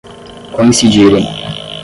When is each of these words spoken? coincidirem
coincidirem 0.55 1.23